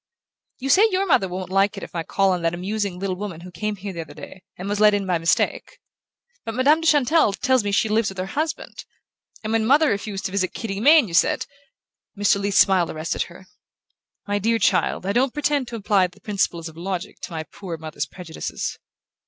"You 0.57 0.69
say 0.69 0.87
your 0.89 1.05
mother 1.05 1.27
won't 1.27 1.51
like 1.51 1.77
it 1.77 1.83
if 1.83 1.93
I 1.93 2.01
call 2.01 2.31
on 2.31 2.41
that 2.41 2.55
amusing 2.55 2.97
little 2.97 3.15
woman 3.15 3.41
who 3.41 3.51
came 3.51 3.75
here 3.75 3.93
the 3.93 4.01
other 4.01 4.15
day, 4.15 4.41
and 4.57 4.67
was 4.67 4.79
let 4.79 4.95
in 4.95 5.05
by 5.05 5.19
mistake; 5.19 5.77
but 6.43 6.55
Madame 6.55 6.81
de 6.81 6.87
Chantelle 6.87 7.33
tells 7.33 7.63
me 7.63 7.71
she 7.71 7.87
lives 7.87 8.09
with 8.09 8.17
her 8.17 8.25
husband, 8.25 8.85
and 9.43 9.53
when 9.53 9.63
mother 9.63 9.89
refused 9.89 10.25
to 10.25 10.31
visit 10.31 10.55
Kitty 10.55 10.79
Mayne 10.79 11.07
you 11.07 11.13
said" 11.13 11.45
Mr. 12.19 12.41
Leath's 12.41 12.57
smile 12.57 12.89
arrested 12.89 13.21
her. 13.29 13.45
"My 14.27 14.39
dear 14.39 14.57
child, 14.57 15.05
I 15.05 15.13
don't 15.13 15.35
pretend 15.35 15.67
to 15.67 15.75
apply 15.75 16.07
the 16.07 16.19
principles 16.19 16.67
of 16.67 16.75
logic 16.77 17.19
to 17.19 17.31
my 17.31 17.43
poor 17.43 17.77
mother's 17.77 18.07
prejudices." 18.07 18.79